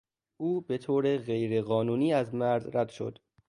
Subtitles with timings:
[0.37, 3.19] او به طور غیرقانونی از مرز رد شد.